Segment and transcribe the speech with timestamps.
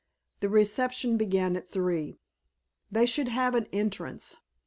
[0.39, 2.17] The reception began at three.
[2.91, 4.37] They should have an entrance.